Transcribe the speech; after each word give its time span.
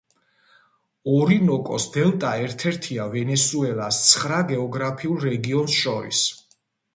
ორინოკოს 1.17 1.85
დელტა 1.97 2.31
ერთ-ერთია 2.45 3.05
ვენესუელის 3.11 4.01
ცხრა 4.07 4.41
გეოგრაფიულ 4.53 5.21
რეგიონს 5.29 5.77
შორის. 5.85 6.25